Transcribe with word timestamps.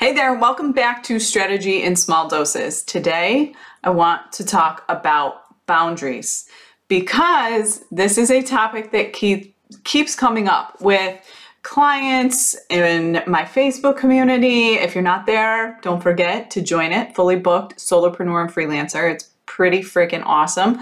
Hey 0.00 0.14
there, 0.14 0.32
welcome 0.32 0.72
back 0.72 1.02
to 1.02 1.18
Strategy 1.18 1.82
in 1.82 1.94
Small 1.94 2.26
Doses. 2.26 2.82
Today, 2.82 3.54
I 3.84 3.90
want 3.90 4.32
to 4.32 4.46
talk 4.46 4.82
about 4.88 5.42
boundaries 5.66 6.48
because 6.88 7.84
this 7.90 8.16
is 8.16 8.30
a 8.30 8.40
topic 8.40 8.92
that 8.92 9.12
keep, 9.12 9.54
keeps 9.84 10.14
coming 10.14 10.48
up 10.48 10.80
with 10.80 11.20
clients 11.64 12.56
in 12.70 13.22
my 13.26 13.42
Facebook 13.42 13.98
community. 13.98 14.72
If 14.72 14.94
you're 14.94 15.04
not 15.04 15.26
there, 15.26 15.78
don't 15.82 16.02
forget 16.02 16.50
to 16.52 16.62
join 16.62 16.92
it. 16.92 17.14
Fully 17.14 17.36
booked 17.36 17.76
solopreneur 17.76 18.40
and 18.40 18.50
freelancer. 18.50 19.12
It's 19.12 19.28
pretty 19.44 19.80
freaking 19.80 20.22
awesome. 20.24 20.80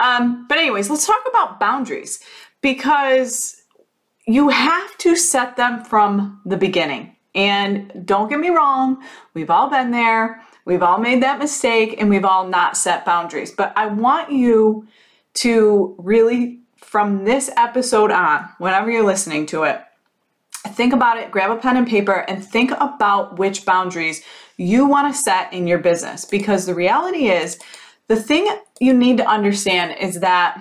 Um, 0.00 0.44
but, 0.48 0.58
anyways, 0.58 0.90
let's 0.90 1.06
talk 1.06 1.22
about 1.28 1.60
boundaries 1.60 2.18
because 2.62 3.62
you 4.26 4.48
have 4.48 4.98
to 4.98 5.14
set 5.14 5.56
them 5.56 5.84
from 5.84 6.40
the 6.44 6.56
beginning. 6.56 7.15
And 7.36 8.06
don't 8.06 8.28
get 8.28 8.40
me 8.40 8.48
wrong, 8.48 9.04
we've 9.34 9.50
all 9.50 9.68
been 9.68 9.90
there. 9.90 10.42
We've 10.64 10.82
all 10.82 10.98
made 10.98 11.22
that 11.22 11.38
mistake 11.38 11.94
and 11.98 12.10
we've 12.10 12.24
all 12.24 12.48
not 12.48 12.76
set 12.76 13.04
boundaries. 13.04 13.52
But 13.52 13.72
I 13.76 13.86
want 13.86 14.32
you 14.32 14.88
to 15.34 15.94
really, 15.98 16.60
from 16.78 17.24
this 17.24 17.50
episode 17.56 18.10
on, 18.10 18.48
whenever 18.58 18.90
you're 18.90 19.04
listening 19.04 19.46
to 19.46 19.64
it, 19.64 19.80
think 20.68 20.92
about 20.92 21.18
it, 21.18 21.30
grab 21.30 21.50
a 21.50 21.56
pen 21.56 21.76
and 21.76 21.86
paper, 21.86 22.24
and 22.26 22.44
think 22.44 22.72
about 22.72 23.38
which 23.38 23.64
boundaries 23.64 24.22
you 24.56 24.86
want 24.86 25.14
to 25.14 25.20
set 25.20 25.52
in 25.52 25.66
your 25.66 25.78
business. 25.78 26.24
Because 26.24 26.66
the 26.66 26.74
reality 26.74 27.28
is, 27.28 27.58
the 28.08 28.16
thing 28.16 28.48
you 28.80 28.94
need 28.94 29.18
to 29.18 29.26
understand 29.26 29.96
is 30.00 30.20
that 30.20 30.58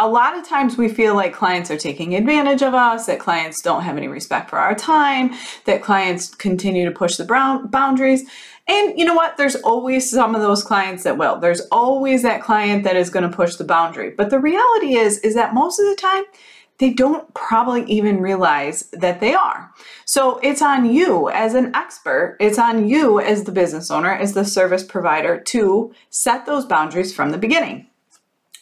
a 0.00 0.08
lot 0.08 0.36
of 0.36 0.48
times 0.48 0.78
we 0.78 0.88
feel 0.88 1.14
like 1.14 1.34
clients 1.34 1.70
are 1.70 1.76
taking 1.76 2.14
advantage 2.14 2.62
of 2.62 2.72
us, 2.72 3.04
that 3.04 3.20
clients 3.20 3.60
don't 3.60 3.82
have 3.82 3.98
any 3.98 4.08
respect 4.08 4.48
for 4.48 4.58
our 4.58 4.74
time, 4.74 5.34
that 5.66 5.82
clients 5.82 6.34
continue 6.34 6.86
to 6.86 6.90
push 6.90 7.16
the 7.16 7.68
boundaries. 7.70 8.24
And 8.66 8.98
you 8.98 9.04
know 9.04 9.14
what? 9.14 9.36
There's 9.36 9.56
always 9.56 10.10
some 10.10 10.34
of 10.34 10.40
those 10.40 10.62
clients 10.62 11.04
that 11.04 11.18
will. 11.18 11.38
There's 11.38 11.60
always 11.70 12.22
that 12.22 12.42
client 12.42 12.82
that 12.84 12.96
is 12.96 13.10
going 13.10 13.28
to 13.28 13.36
push 13.36 13.56
the 13.56 13.64
boundary. 13.64 14.10
But 14.10 14.30
the 14.30 14.38
reality 14.38 14.94
is 14.94 15.18
is 15.18 15.34
that 15.34 15.52
most 15.52 15.78
of 15.78 15.86
the 15.86 15.96
time 15.96 16.24
they 16.78 16.94
don't 16.94 17.34
probably 17.34 17.84
even 17.84 18.22
realize 18.22 18.88
that 18.94 19.20
they 19.20 19.34
are. 19.34 19.70
So 20.06 20.38
it's 20.38 20.62
on 20.62 20.90
you 20.90 21.28
as 21.28 21.52
an 21.52 21.76
expert, 21.76 22.38
it's 22.40 22.58
on 22.58 22.88
you 22.88 23.20
as 23.20 23.44
the 23.44 23.52
business 23.52 23.90
owner, 23.90 24.14
as 24.14 24.32
the 24.32 24.46
service 24.46 24.82
provider 24.82 25.38
to 25.38 25.92
set 26.08 26.46
those 26.46 26.64
boundaries 26.64 27.14
from 27.14 27.32
the 27.32 27.38
beginning 27.38 27.89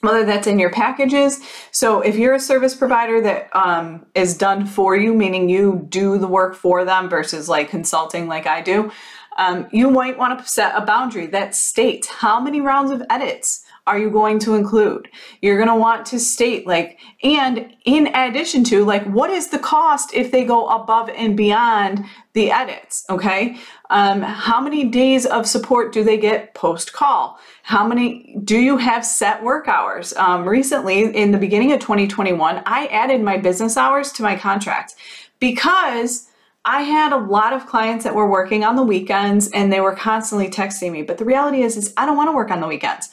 whether 0.00 0.24
that's 0.24 0.46
in 0.46 0.58
your 0.58 0.70
packages. 0.70 1.40
So 1.70 2.00
if 2.00 2.16
you're 2.16 2.34
a 2.34 2.40
service 2.40 2.74
provider 2.74 3.20
that 3.22 3.54
um, 3.54 4.06
is 4.14 4.36
done 4.36 4.66
for 4.66 4.96
you, 4.96 5.14
meaning 5.14 5.48
you 5.48 5.86
do 5.88 6.18
the 6.18 6.28
work 6.28 6.54
for 6.54 6.84
them 6.84 7.08
versus 7.08 7.48
like 7.48 7.68
consulting 7.70 8.28
like 8.28 8.46
I 8.46 8.60
do, 8.60 8.92
um, 9.38 9.68
you 9.72 9.90
might 9.90 10.18
want 10.18 10.38
to 10.38 10.48
set 10.48 10.74
a 10.76 10.84
boundary 10.84 11.26
that 11.28 11.54
states 11.54 12.08
how 12.08 12.40
many 12.40 12.60
rounds 12.60 12.90
of 12.90 13.02
edits 13.08 13.64
are 13.88 13.98
you 13.98 14.10
going 14.10 14.38
to 14.40 14.54
include? 14.54 15.08
You're 15.40 15.56
going 15.56 15.68
to 15.68 15.74
want 15.74 16.04
to 16.06 16.20
state 16.20 16.66
like, 16.66 16.98
and 17.22 17.74
in 17.86 18.14
addition 18.14 18.62
to 18.64 18.84
like, 18.84 19.02
what 19.04 19.30
is 19.30 19.48
the 19.48 19.58
cost 19.58 20.12
if 20.12 20.30
they 20.30 20.44
go 20.44 20.68
above 20.68 21.08
and 21.08 21.36
beyond 21.36 22.04
the 22.34 22.50
edits? 22.50 23.06
Okay. 23.08 23.56
Um, 23.88 24.20
how 24.20 24.60
many 24.60 24.84
days 24.84 25.24
of 25.24 25.46
support 25.46 25.92
do 25.92 26.04
they 26.04 26.18
get 26.18 26.52
post 26.52 26.92
call? 26.92 27.38
How 27.62 27.88
many 27.88 28.38
do 28.44 28.58
you 28.58 28.76
have 28.76 29.06
set 29.06 29.42
work 29.42 29.68
hours? 29.68 30.12
Um, 30.14 30.46
recently, 30.46 31.04
in 31.16 31.32
the 31.32 31.38
beginning 31.38 31.72
of 31.72 31.80
2021, 31.80 32.62
I 32.66 32.86
added 32.88 33.22
my 33.22 33.38
business 33.38 33.78
hours 33.78 34.12
to 34.12 34.22
my 34.22 34.36
contract 34.36 34.94
because 35.40 36.28
I 36.66 36.82
had 36.82 37.12
a 37.12 37.16
lot 37.16 37.54
of 37.54 37.66
clients 37.66 38.04
that 38.04 38.14
were 38.14 38.28
working 38.28 38.62
on 38.64 38.76
the 38.76 38.82
weekends 38.82 39.50
and 39.52 39.72
they 39.72 39.80
were 39.80 39.94
constantly 39.94 40.50
texting 40.50 40.92
me. 40.92 41.00
But 41.00 41.16
the 41.16 41.24
reality 41.24 41.62
is, 41.62 41.78
is 41.78 41.94
I 41.96 42.04
don't 42.04 42.18
want 42.18 42.28
to 42.28 42.36
work 42.36 42.50
on 42.50 42.60
the 42.60 42.66
weekends 42.66 43.08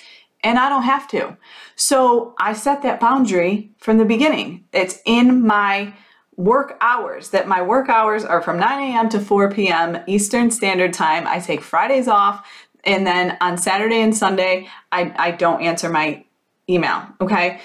and 0.46 0.60
I 0.60 0.70
don't 0.70 0.84
have 0.84 1.08
to. 1.10 1.36
So 1.76 2.36
I 2.40 2.54
set 2.54 2.84
that 2.84 3.00
boundary 3.00 3.72
from 3.80 3.98
the 3.98 4.06
beginning. 4.06 4.64
It's 4.72 5.00
in 5.06 5.46
my 5.46 5.94
work 6.38 6.78
hours 6.82 7.32
that 7.32 7.48
my 7.48 7.62
work 7.62 7.90
hours 7.90 8.24
are 8.24 8.42
from 8.42 8.60
9 8.60 8.92
a.m. 8.92 9.10
to 9.10 9.20
4 9.20 9.52
p.m. 9.52 9.98
Eastern 10.06 10.52
Standard 10.52 10.94
Time. 10.94 11.26
I 11.28 11.40
take 11.40 11.62
Fridays 11.62 12.08
off. 12.08 12.48
And 12.84 13.08
then 13.08 13.38
on 13.42 13.58
Saturday 13.58 14.02
and 14.02 14.16
Sunday, 14.16 14.70
I, 14.92 15.14
I 15.18 15.32
don't 15.32 15.64
answer 15.64 15.90
my 15.90 16.24
email. 16.70 17.04
Okay. 17.20 17.60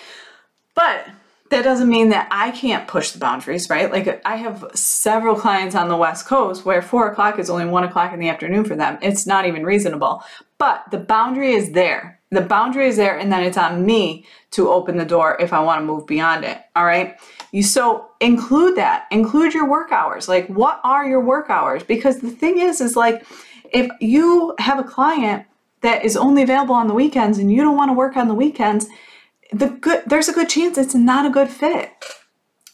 But 0.74 1.06
that 1.50 1.62
doesn't 1.62 1.88
mean 1.88 2.08
that 2.10 2.28
I 2.30 2.52
can't 2.52 2.88
push 2.88 3.10
the 3.10 3.18
boundaries, 3.18 3.68
right? 3.68 3.92
Like 3.92 4.22
I 4.24 4.36
have 4.36 4.70
several 4.72 5.34
clients 5.34 5.74
on 5.74 5.88
the 5.88 5.96
West 5.96 6.26
Coast 6.26 6.64
where 6.64 6.80
four 6.80 7.10
o'clock 7.10 7.38
is 7.38 7.50
only 7.50 7.66
one 7.66 7.84
o'clock 7.84 8.14
in 8.14 8.20
the 8.20 8.30
afternoon 8.30 8.64
for 8.64 8.76
them. 8.76 8.98
It's 9.02 9.26
not 9.26 9.46
even 9.46 9.64
reasonable. 9.64 10.22
But 10.56 10.84
the 10.90 10.98
boundary 10.98 11.52
is 11.52 11.72
there 11.72 12.19
the 12.30 12.40
boundary 12.40 12.86
is 12.86 12.96
there 12.96 13.18
and 13.18 13.32
then 13.32 13.42
it's 13.42 13.56
on 13.56 13.84
me 13.84 14.24
to 14.52 14.70
open 14.70 14.96
the 14.96 15.04
door 15.04 15.36
if 15.40 15.52
I 15.52 15.60
want 15.60 15.80
to 15.80 15.84
move 15.84 16.06
beyond 16.06 16.44
it. 16.44 16.58
All 16.76 16.84
right. 16.84 17.18
You 17.52 17.62
so 17.62 18.08
include 18.20 18.76
that, 18.76 19.06
include 19.10 19.54
your 19.54 19.68
work 19.68 19.90
hours. 19.90 20.28
Like, 20.28 20.46
what 20.46 20.80
are 20.84 21.08
your 21.08 21.20
work 21.20 21.50
hours? 21.50 21.82
Because 21.82 22.20
the 22.20 22.30
thing 22.30 22.60
is, 22.60 22.80
is 22.80 22.96
like, 22.96 23.26
if 23.72 23.90
you 24.00 24.54
have 24.58 24.78
a 24.78 24.84
client 24.84 25.46
that 25.80 26.04
is 26.04 26.16
only 26.16 26.42
available 26.42 26.74
on 26.74 26.86
the 26.86 26.94
weekends 26.94 27.38
and 27.38 27.52
you 27.52 27.62
don't 27.62 27.76
want 27.76 27.88
to 27.88 27.94
work 27.94 28.16
on 28.16 28.28
the 28.28 28.34
weekends, 28.34 28.86
the 29.52 29.68
good 29.68 30.02
there's 30.06 30.28
a 30.28 30.32
good 30.32 30.48
chance 30.48 30.78
it's 30.78 30.94
not 30.94 31.26
a 31.26 31.30
good 31.30 31.48
fit 31.48 31.90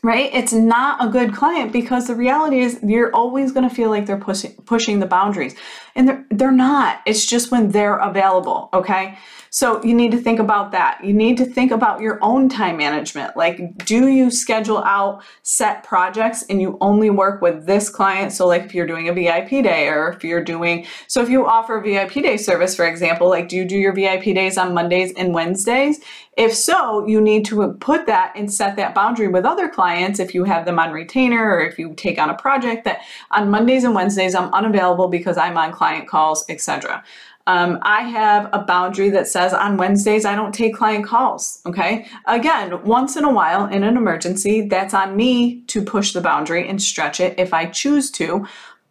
right? 0.03 0.31
It's 0.33 0.53
not 0.53 1.05
a 1.05 1.09
good 1.09 1.35
client 1.35 1.73
because 1.73 2.07
the 2.07 2.15
reality 2.15 2.61
is 2.61 2.79
you're 2.83 3.15
always 3.15 3.53
going 3.53 3.69
to 3.69 3.75
feel 3.75 3.91
like 3.91 4.07
they're 4.07 4.17
pushing 4.17 4.53
pushing 4.65 5.01
the 5.01 5.07
boundaries. 5.07 5.55
And 5.95 6.09
they're 6.09 6.25
they're 6.31 6.53
not. 6.53 7.01
It's 7.07 7.27
just 7.27 7.51
when 7.51 7.71
they're 7.71 7.97
available, 7.97 8.69
okay? 8.73 9.19
So 9.57 9.83
you 9.83 9.95
need 9.95 10.11
to 10.11 10.19
think 10.19 10.39
about 10.39 10.73
that. 10.73 11.03
You 11.03 11.15
need 11.15 11.39
to 11.39 11.47
think 11.47 11.71
about 11.73 12.03
your 12.03 12.19
own 12.21 12.51
time 12.51 12.77
management. 12.77 13.39
Like, 13.39 13.87
do 13.87 14.09
you 14.09 14.31
schedule 14.31 14.85
out 14.85 15.23
set 15.45 15.83
projects 15.83 16.45
and 16.51 16.61
you 16.61 16.77
only 16.83 17.09
work 17.09 17.41
with 17.41 17.65
this 17.65 17.89
client? 17.89 18.33
So, 18.33 18.47
like, 18.47 18.65
if 18.65 18.75
you're 18.75 18.87
doing 18.87 19.09
a 19.09 19.15
VIP 19.15 19.65
day 19.65 19.89
or 19.89 20.11
if 20.11 20.23
you're 20.23 20.45
doing, 20.45 20.85
so 21.07 21.23
if 21.23 21.31
you 21.31 21.47
offer 21.47 21.81
VIP 21.81 22.23
day 22.23 22.37
service, 22.37 22.77
for 22.77 22.87
example, 22.87 23.31
like, 23.31 23.49
do 23.49 23.57
you 23.57 23.65
do 23.65 23.79
your 23.79 23.95
VIP 23.95 24.25
days 24.25 24.59
on 24.59 24.75
Mondays 24.75 25.15
and 25.17 25.33
Wednesdays? 25.33 26.01
If 26.37 26.55
so, 26.55 27.07
you 27.07 27.19
need 27.23 27.47
to 27.47 27.73
put 27.81 28.05
that 28.07 28.33
and 28.37 28.53
set 28.53 28.77
that 28.77 28.95
boundary 28.95 29.29
with 29.29 29.47
other 29.47 29.71
clients 29.71 29.86
if 29.95 30.35
you 30.35 30.45
have 30.45 30.65
them 30.65 30.79
on 30.79 30.93
retainer 30.93 31.51
or 31.51 31.61
if 31.61 31.79
you 31.79 31.95
take 31.95 32.19
on 32.19 32.31
a 32.31 32.35
project 32.35 32.85
that 32.85 33.01
on 33.31 33.51
Mondays 33.51 33.85
and 33.85 33.95
Wednesdays 33.95 34.35
I'm 34.35 34.53
unavailable 34.53 35.09
because 35.09 35.37
I'm 35.37 35.57
on 35.57 35.73
client 35.73 36.09
calls, 36.09 36.45
etc. 36.49 37.03
Um, 37.49 37.79
I 37.83 38.03
have 38.03 38.51
a 38.53 38.59
boundary 38.59 39.09
that 39.11 39.29
says 39.29 39.55
on 39.55 39.77
Wednesdays 39.77 40.25
I 40.25 40.35
don't 40.35 40.53
take 40.53 40.75
client 40.75 41.07
calls. 41.07 41.61
Okay. 41.65 42.09
Again, 42.27 42.83
once 42.85 43.17
in 43.17 43.25
a 43.25 43.33
while 43.33 43.67
in 43.67 43.85
an 43.85 43.97
emergency, 43.97 44.63
that's 44.63 44.95
on 44.95 45.17
me 45.17 45.63
to 45.69 45.83
push 45.83 46.13
the 46.13 46.21
boundary 46.21 46.69
and 46.69 46.83
stretch 46.83 47.21
it 47.21 47.39
if 47.39 47.55
I 47.55 47.67
choose 47.67 48.11
to. 48.13 48.47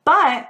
But 0.06 0.48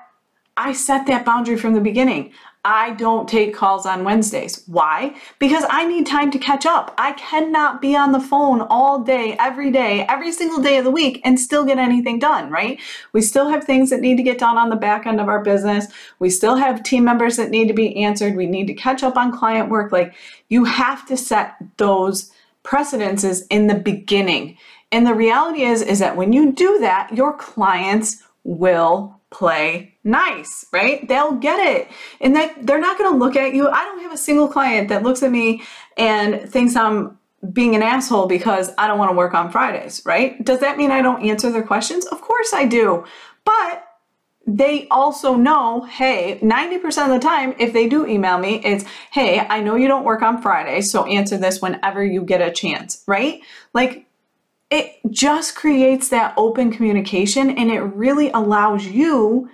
I 0.58 0.74
set 0.74 1.08
that 1.08 1.26
boundary 1.26 1.58
from 1.58 1.74
the 1.74 1.82
beginning. 1.82 2.32
I 2.66 2.96
don't 2.96 3.30
take 3.30 3.54
calls 3.54 3.86
on 3.86 4.04
Wednesdays. 4.04 4.64
Why? 4.66 5.16
Because 5.38 5.64
I 5.70 5.86
need 5.86 6.08
time 6.08 6.32
to 6.32 6.40
catch 6.40 6.66
up. 6.66 6.96
I 6.98 7.12
cannot 7.12 7.80
be 7.80 7.96
on 7.96 8.12
the 8.12 8.20
phone 8.20 8.62
all 8.62 9.04
day, 9.04 9.38
every 9.40 9.70
day, 9.70 10.04
every 10.10 10.32
single 10.32 10.60
day 10.60 10.80
of 10.80 10.84
the 10.84 10.90
week 10.90 11.22
and 11.24 11.40
still 11.40 11.64
get 11.64 11.78
anything 11.78 12.18
done, 12.18 12.50
right? 12.50 12.80
We 13.14 13.22
still 13.22 13.50
have 13.50 13.64
things 13.64 13.92
that 13.92 14.02
need 14.02 14.18
to 14.18 14.24
get 14.24 14.40
done 14.40 14.58
on 14.58 14.70
the 14.70 14.76
back 14.76 15.06
end 15.06 15.22
of 15.22 15.30
our 15.30 15.44
business. 15.44 15.86
We 16.18 16.32
still 16.32 16.56
have 16.56 16.82
team 16.82 17.04
members 17.04 17.38
that 17.38 17.52
need 17.52 17.68
to 17.68 17.74
be 17.74 17.96
answered. 18.04 18.36
We 18.36 18.48
need 18.48 18.66
to 18.66 18.74
catch 18.74 19.04
up 19.04 19.16
on 19.16 19.32
client 19.32 19.70
work. 19.70 19.92
Like 19.92 20.16
you 20.50 20.64
have 20.64 21.08
to 21.08 21.16
set 21.16 21.56
those 21.78 22.32
precedences 22.64 23.46
in 23.48 23.68
the 23.68 23.76
beginning. 23.76 24.58
And 24.92 25.06
the 25.06 25.14
reality 25.14 25.62
is 25.62 25.84
is 25.84 26.00
that 26.00 26.18
when 26.18 26.34
you 26.34 26.52
do 26.52 26.80
that, 26.80 27.16
your 27.16 27.38
clients 27.38 28.24
will 28.44 29.20
play 29.36 29.94
nice, 30.06 30.66
right? 30.72 31.06
They'll 31.08 31.36
get 31.36 31.60
it. 31.60 31.90
And 32.22 32.36
that 32.38 32.66
they're 32.66 32.80
not 32.80 32.98
going 32.98 33.12
to 33.12 33.18
look 33.18 33.36
at 33.36 33.54
you. 33.54 33.68
I 33.70 33.84
don't 33.84 34.02
have 34.02 34.14
a 34.14 34.18
single 34.18 34.48
client 34.48 34.88
that 34.88 35.04
looks 35.04 35.24
at 35.24 35.32
me 35.32 35.62
and 35.98 36.50
thinks 36.50 36.76
I'm 36.78 37.20
being 37.52 37.76
an 37.76 37.84
asshole 37.84 38.28
because 38.28 38.72
I 38.78 38.88
don't 38.88 38.98
want 38.98 39.12
to 39.12 39.18
work 39.18 39.34
on 39.34 39.52
Fridays, 39.52 40.02
right? 40.06 40.44
Does 40.44 40.62
that 40.62 40.78
mean 40.78 40.90
I 40.90 41.02
don't 41.02 41.22
answer 41.22 41.52
their 41.52 41.64
questions? 41.64 42.06
Of 42.06 42.22
course 42.22 42.54
I 42.54 42.66
do. 42.66 43.04
But 43.44 43.84
they 44.48 44.88
also 44.90 45.36
know, 45.36 45.84
hey, 45.84 46.40
90% 46.42 46.86
of 46.86 47.10
the 47.10 47.20
time, 47.20 47.56
if 47.60 47.74
they 47.74 47.90
do 47.90 48.06
email 48.06 48.38
me, 48.38 48.62
it's, 48.64 48.86
hey, 49.12 49.40
I 49.40 49.60
know 49.60 49.76
you 49.76 49.90
don't 49.90 50.06
work 50.06 50.22
on 50.22 50.42
Friday, 50.42 50.80
so 50.82 51.06
answer 51.06 51.38
this 51.38 51.62
whenever 51.62 52.06
you 52.06 52.22
get 52.22 52.42
a 52.42 52.52
chance, 52.52 53.04
right? 53.06 53.42
Like, 53.74 54.08
it 54.70 55.00
just 55.10 55.56
creates 55.56 56.10
that 56.10 56.34
open 56.38 56.72
communication 56.72 57.50
and 57.50 57.70
it 57.72 57.82
really 57.82 58.30
allows 58.32 58.86
you 58.86 59.50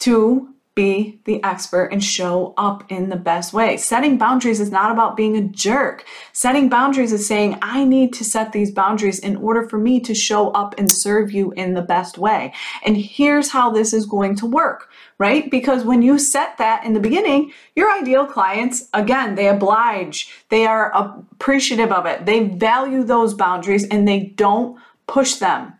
to 0.00 0.53
be 0.74 1.20
the 1.24 1.42
expert 1.44 1.86
and 1.92 2.02
show 2.02 2.52
up 2.56 2.84
in 2.90 3.08
the 3.08 3.16
best 3.16 3.52
way. 3.52 3.76
Setting 3.76 4.18
boundaries 4.18 4.58
is 4.58 4.70
not 4.70 4.90
about 4.90 5.16
being 5.16 5.36
a 5.36 5.42
jerk. 5.42 6.04
Setting 6.32 6.68
boundaries 6.68 7.12
is 7.12 7.26
saying, 7.26 7.58
I 7.62 7.84
need 7.84 8.12
to 8.14 8.24
set 8.24 8.52
these 8.52 8.72
boundaries 8.72 9.20
in 9.20 9.36
order 9.36 9.68
for 9.68 9.78
me 9.78 10.00
to 10.00 10.14
show 10.14 10.50
up 10.50 10.74
and 10.76 10.90
serve 10.90 11.30
you 11.30 11.52
in 11.52 11.74
the 11.74 11.82
best 11.82 12.18
way. 12.18 12.52
And 12.84 12.96
here's 12.96 13.50
how 13.50 13.70
this 13.70 13.92
is 13.92 14.04
going 14.04 14.34
to 14.36 14.46
work, 14.46 14.90
right? 15.18 15.48
Because 15.48 15.84
when 15.84 16.02
you 16.02 16.18
set 16.18 16.58
that 16.58 16.84
in 16.84 16.92
the 16.92 17.00
beginning, 17.00 17.52
your 17.76 17.92
ideal 17.92 18.26
clients, 18.26 18.88
again, 18.94 19.36
they 19.36 19.48
oblige, 19.48 20.28
they 20.48 20.66
are 20.66 20.90
appreciative 20.92 21.92
of 21.92 22.04
it, 22.06 22.26
they 22.26 22.48
value 22.48 23.04
those 23.04 23.32
boundaries 23.32 23.86
and 23.88 24.08
they 24.08 24.32
don't 24.36 24.76
push 25.06 25.36
them. 25.36 25.74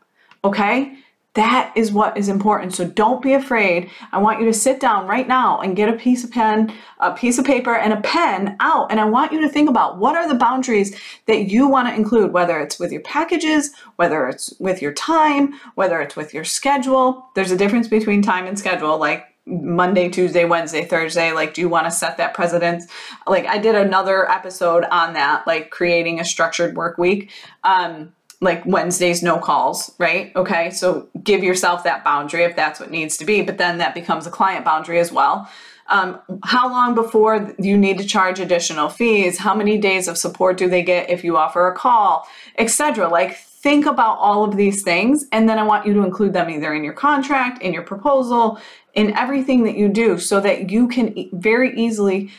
Okay? 0.45 0.99
That 1.35 1.73
is 1.75 1.91
what 1.91 2.17
is 2.17 2.29
important. 2.29 2.75
So 2.75 2.87
don't 2.87 3.21
be 3.21 3.35
afraid. 3.35 3.91
I 4.13 4.19
want 4.19 4.39
you 4.41 4.47
to 4.47 4.53
sit 4.53 4.79
down 4.79 5.09
right 5.09 5.27
now 5.27 5.61
and 5.61 5.75
get 5.75 5.89
a 5.89 5.95
piece 5.95 6.23
of 6.23 6.31
pen, 6.31 6.73
a 7.01 7.13
piece 7.13 7.39
of 7.39 7.45
paper 7.45 7.75
and 7.75 7.93
a 7.93 8.01
pen 8.03 8.57
out. 8.61 8.91
And 8.91 9.01
I 9.01 9.05
want 9.05 9.33
you 9.33 9.41
to 9.41 9.49
think 9.49 9.69
about 9.69 9.99
what 9.99 10.15
are 10.15 10.29
the 10.29 10.37
boundaries 10.37 10.97
that 11.27 11.51
you 11.51 11.69
want 11.69 11.89
to 11.89 11.95
include, 11.95 12.33
whether 12.33 12.61
it's 12.61 12.79
with 12.79 12.93
your 12.93 13.03
packages, 13.03 13.73
whether 13.97 14.29
it's 14.29 14.55
with 14.61 14.81
your 14.81 14.93
time, 14.93 15.55
whether 15.75 16.01
it's 16.01 16.15
with 16.15 16.33
your 16.33 16.45
schedule. 16.45 17.29
There's 17.35 17.51
a 17.51 17.57
difference 17.57 17.89
between 17.89 18.23
time 18.23 18.47
and 18.47 18.57
schedule. 18.57 18.97
Like 18.99 19.27
Monday, 19.47 20.09
Tuesday, 20.09 20.45
Wednesday, 20.45 20.85
Thursday? 20.85 21.33
Like, 21.33 21.53
do 21.53 21.61
you 21.61 21.69
want 21.69 21.87
to 21.87 21.91
set 21.91 22.17
that 22.17 22.33
precedence? 22.33 22.87
Like, 23.27 23.45
I 23.47 23.59
did 23.59 23.75
another 23.75 24.31
episode 24.31 24.85
on 24.85 25.13
that, 25.15 25.47
like 25.47 25.71
creating 25.71 26.19
a 26.19 26.25
structured 26.25 26.77
work 26.77 26.97
week. 26.97 27.31
Um, 27.63 28.14
like 28.41 28.65
Wednesdays, 28.67 29.23
no 29.23 29.39
calls, 29.39 29.95
right? 29.99 30.33
Okay, 30.37 30.71
so 30.71 31.09
give 31.23 31.43
yourself 31.43 31.85
that 31.85 32.05
boundary 32.05 32.45
if 32.45 32.57
that's 32.57 32.81
what 32.81 32.91
needs 32.91 33.17
to 33.19 33.25
be, 33.25 33.43
but 33.43 33.59
then 33.59 33.79
that 33.79 33.95
becomes 33.95 34.27
a 34.27 34.31
client 34.31 34.65
boundary 34.65 34.99
as 34.99 35.13
well. 35.13 35.49
Um, 35.89 36.19
how 36.45 36.71
long 36.71 36.95
before 36.95 37.55
you 37.59 37.77
need 37.77 37.99
to 37.99 38.05
charge 38.05 38.41
additional 38.41 38.89
fees? 38.89 39.39
How 39.39 39.55
many 39.55 39.77
days 39.77 40.09
of 40.09 40.17
support 40.17 40.57
do 40.57 40.69
they 40.69 40.83
get 40.83 41.11
if 41.11 41.25
you 41.25 41.37
offer 41.37 41.69
a 41.69 41.75
call, 41.75 42.27
etc. 42.57 43.09
Like, 43.09 43.37
think 43.37 43.87
about 43.87 44.19
all 44.19 44.45
of 44.45 44.57
these 44.57 44.83
things, 44.83 45.27
and 45.33 45.49
then 45.49 45.59
I 45.59 45.63
want 45.63 45.87
you 45.87 45.95
to 45.95 46.03
include 46.03 46.33
them 46.33 46.51
either 46.51 46.75
in 46.75 46.85
your 46.85 46.93
contract, 46.95 47.63
in 47.63 47.73
your 47.73 47.83
proposal, 47.83 48.59
in 48.95 49.15
everything 49.17 49.65
that 49.65 49.77
you 49.77 49.89
do, 49.89 50.19
so 50.19 50.41
that 50.41 50.71
you 50.71 50.89
can 50.89 51.29
very 51.33 51.79
easily 51.79 52.31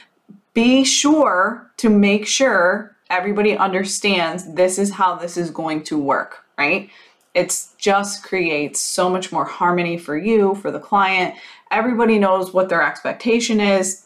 be 0.54 0.84
sure 0.84 1.72
to 1.78 1.90
make 1.90 2.26
sure 2.26 2.95
everybody 3.10 3.58
understands 3.58 4.54
this 4.54 4.80
is 4.80 4.92
how 4.92 5.16
this 5.16 5.38
is 5.38 5.50
going 5.50 5.84
to 5.84 5.98
work, 5.98 6.44
right? 6.58 6.90
It 7.34 7.68
just 7.78 8.24
creates 8.24 8.80
so 8.80 9.10
much 9.10 9.32
more 9.32 9.46
harmony 9.46 9.98
for 9.98 10.18
you, 10.18 10.56
for 10.56 10.72
the 10.72 10.80
client. 10.80 11.36
Everybody 11.70 12.18
knows 12.18 12.54
what 12.54 12.70
their 12.70 12.82
expectation 12.82 13.60
is. 13.60 14.06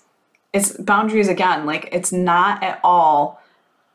It's 0.51 0.75
boundaries 0.77 1.27
again, 1.27 1.65
like 1.65 1.89
it's 1.91 2.11
not 2.11 2.63
at 2.63 2.79
all 2.83 3.41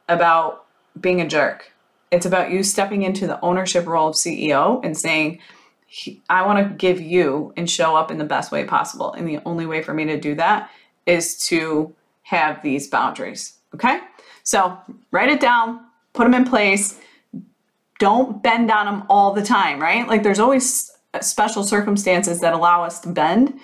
about 0.08 0.66
being 1.00 1.20
a 1.20 1.26
jerk. 1.26 1.72
It's 2.12 2.26
about 2.26 2.50
you 2.50 2.62
stepping 2.62 3.02
into 3.02 3.26
the 3.26 3.40
ownership 3.40 3.86
role 3.86 4.08
of 4.08 4.14
CEO 4.14 4.80
and 4.84 4.96
saying, 4.96 5.40
I 6.28 6.46
want 6.46 6.58
to 6.58 6.74
give 6.74 7.00
you 7.00 7.52
and 7.56 7.68
show 7.68 7.96
up 7.96 8.10
in 8.10 8.18
the 8.18 8.24
best 8.24 8.52
way 8.52 8.64
possible. 8.64 9.12
And 9.12 9.28
the 9.28 9.40
only 9.44 9.66
way 9.66 9.82
for 9.82 9.92
me 9.92 10.04
to 10.06 10.18
do 10.18 10.36
that 10.36 10.70
is 11.06 11.36
to 11.46 11.92
have 12.22 12.62
these 12.62 12.86
boundaries. 12.88 13.54
Okay? 13.74 13.98
So 14.44 14.79
write 15.11 15.31
it 15.31 15.41
down, 15.41 15.81
put 16.12 16.25
them 16.25 16.35
in 16.35 16.44
place. 16.44 16.99
Don't 17.99 18.43
bend 18.43 18.70
on 18.70 18.87
them 18.87 19.06
all 19.08 19.32
the 19.32 19.43
time, 19.43 19.81
right? 19.81 20.06
Like 20.06 20.23
there's 20.23 20.38
always 20.38 20.93
uh, 21.14 21.20
special 21.20 21.64
circumstances 21.64 22.41
that 22.41 22.52
allow 22.52 22.85
us 22.85 23.00
to 23.00 23.08
bend, 23.08 23.58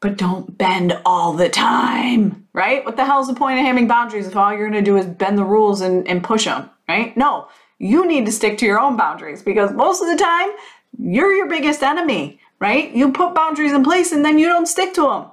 but 0.00 0.16
don't 0.16 0.58
bend 0.58 0.98
all 1.04 1.32
the 1.32 1.48
time, 1.48 2.46
right? 2.52 2.84
What 2.84 2.96
the 2.96 3.04
hell 3.04 3.20
is 3.20 3.28
the 3.28 3.34
point 3.34 3.58
of 3.58 3.64
having 3.64 3.86
boundaries 3.86 4.26
if 4.26 4.36
all 4.36 4.52
you're 4.52 4.68
going 4.68 4.84
to 4.84 4.90
do 4.90 4.96
is 4.96 5.06
bend 5.06 5.38
the 5.38 5.44
rules 5.44 5.80
and, 5.80 6.06
and 6.08 6.24
push 6.24 6.44
them, 6.44 6.68
right? 6.88 7.16
No, 7.16 7.48
you 7.78 8.06
need 8.06 8.26
to 8.26 8.32
stick 8.32 8.58
to 8.58 8.66
your 8.66 8.80
own 8.80 8.96
boundaries 8.96 9.42
because 9.42 9.72
most 9.72 10.02
of 10.02 10.08
the 10.08 10.16
time 10.16 10.48
you're 10.98 11.34
your 11.34 11.48
biggest 11.48 11.82
enemy, 11.82 12.40
right? 12.58 12.90
You 12.92 13.12
put 13.12 13.34
boundaries 13.34 13.72
in 13.72 13.84
place 13.84 14.10
and 14.10 14.24
then 14.24 14.38
you 14.38 14.46
don't 14.46 14.66
stick 14.66 14.94
to 14.94 15.02
them. 15.02 15.26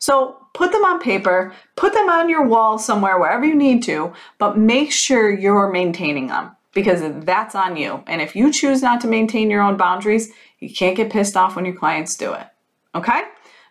So 0.00 0.36
put 0.54 0.72
them 0.72 0.84
on 0.84 0.98
paper, 0.98 1.54
put 1.76 1.92
them 1.92 2.08
on 2.08 2.28
your 2.28 2.46
wall 2.46 2.78
somewhere, 2.78 3.18
wherever 3.18 3.44
you 3.44 3.54
need 3.54 3.82
to, 3.84 4.12
but 4.38 4.58
make 4.58 4.90
sure 4.90 5.30
you're 5.30 5.70
maintaining 5.70 6.26
them 6.26 6.56
because 6.72 7.02
that's 7.24 7.54
on 7.54 7.76
you. 7.76 8.02
And 8.06 8.22
if 8.22 8.34
you 8.34 8.52
choose 8.52 8.82
not 8.82 9.00
to 9.02 9.08
maintain 9.08 9.50
your 9.50 9.62
own 9.62 9.76
boundaries, 9.76 10.32
you 10.58 10.72
can't 10.72 10.96
get 10.96 11.12
pissed 11.12 11.36
off 11.36 11.54
when 11.54 11.64
your 11.64 11.76
clients 11.76 12.16
do 12.16 12.32
it. 12.32 12.46
Okay? 12.94 13.22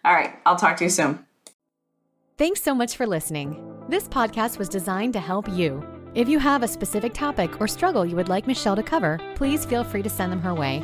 All 0.06 0.14
right, 0.14 0.36
I'll 0.46 0.56
talk 0.56 0.78
to 0.78 0.86
you 0.86 0.90
soon. 0.90 1.26
Thanks 2.38 2.62
so 2.62 2.74
much 2.74 2.96
for 2.96 3.06
listening. 3.06 3.66
This 3.90 4.08
podcast 4.08 4.60
was 4.60 4.70
designed 4.70 5.14
to 5.14 5.20
help 5.20 5.50
you. 5.50 5.84
If 6.16 6.30
you 6.30 6.40
have 6.40 6.64
a 6.64 6.68
specific 6.68 7.14
topic 7.14 7.60
or 7.60 7.68
struggle 7.68 8.06
you 8.06 8.16
would 8.16 8.30
like 8.30 8.48
Michelle 8.48 8.76
to 8.76 8.84
cover, 8.84 9.20
please 9.36 9.66
feel 9.66 9.84
free 9.84 10.04
to 10.04 10.10
send 10.10 10.32
them 10.32 10.42
her 10.42 10.54
way. 10.54 10.84